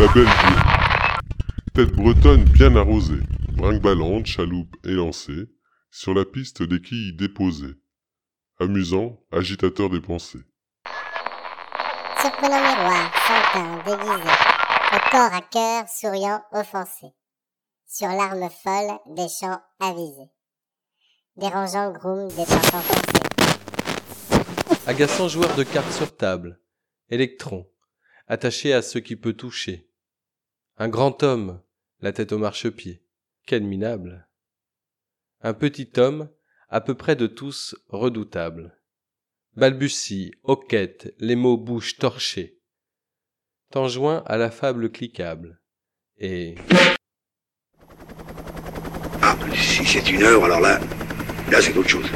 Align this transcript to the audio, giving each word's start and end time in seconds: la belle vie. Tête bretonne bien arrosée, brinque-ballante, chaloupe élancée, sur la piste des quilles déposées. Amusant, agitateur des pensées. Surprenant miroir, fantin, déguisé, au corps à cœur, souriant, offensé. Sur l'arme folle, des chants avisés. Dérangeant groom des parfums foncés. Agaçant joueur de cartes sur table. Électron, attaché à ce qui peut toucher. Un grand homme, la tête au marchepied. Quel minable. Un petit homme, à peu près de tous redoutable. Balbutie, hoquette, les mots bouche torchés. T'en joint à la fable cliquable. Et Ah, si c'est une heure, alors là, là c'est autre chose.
la 0.00 0.12
belle 0.12 0.24
vie. 0.24 0.30
Tête 1.72 1.92
bretonne 1.92 2.44
bien 2.44 2.74
arrosée, 2.76 3.20
brinque-ballante, 3.52 4.26
chaloupe 4.26 4.76
élancée, 4.84 5.48
sur 5.90 6.14
la 6.14 6.24
piste 6.24 6.62
des 6.62 6.80
quilles 6.80 7.16
déposées. 7.16 7.76
Amusant, 8.58 9.20
agitateur 9.32 9.90
des 9.90 10.00
pensées. 10.00 10.44
Surprenant 12.20 12.60
miroir, 12.60 13.14
fantin, 13.14 13.76
déguisé, 13.84 14.30
au 14.92 15.10
corps 15.10 15.34
à 15.34 15.40
cœur, 15.42 15.88
souriant, 15.88 16.42
offensé. 16.52 17.08
Sur 17.86 18.08
l'arme 18.08 18.48
folle, 18.50 18.98
des 19.14 19.28
chants 19.28 19.60
avisés. 19.80 20.30
Dérangeant 21.36 21.92
groom 21.92 22.28
des 22.28 22.46
parfums 22.46 22.82
foncés. 22.82 23.22
Agaçant 24.86 25.28
joueur 25.28 25.54
de 25.54 25.62
cartes 25.62 25.92
sur 25.92 26.16
table. 26.16 26.60
Électron, 27.08 27.66
attaché 28.26 28.72
à 28.72 28.82
ce 28.82 28.98
qui 28.98 29.16
peut 29.16 29.34
toucher. 29.34 29.88
Un 30.76 30.88
grand 30.88 31.22
homme, 31.22 31.60
la 32.00 32.12
tête 32.12 32.32
au 32.32 32.38
marchepied. 32.38 33.02
Quel 33.46 33.64
minable. 33.64 34.28
Un 35.42 35.54
petit 35.54 35.90
homme, 35.98 36.30
à 36.68 36.80
peu 36.80 36.94
près 36.94 37.16
de 37.16 37.26
tous 37.26 37.76
redoutable. 37.88 38.80
Balbutie, 39.56 40.32
hoquette, 40.42 41.14
les 41.18 41.36
mots 41.36 41.58
bouche 41.58 41.98
torchés. 41.98 42.60
T'en 43.70 43.88
joint 43.88 44.22
à 44.26 44.36
la 44.36 44.50
fable 44.50 44.90
cliquable. 44.90 45.60
Et 46.18 46.54
Ah, 49.22 49.36
si 49.54 49.84
c'est 49.84 50.10
une 50.10 50.22
heure, 50.22 50.44
alors 50.44 50.60
là, 50.60 50.80
là 51.50 51.60
c'est 51.60 51.76
autre 51.76 51.88
chose. 51.88 52.06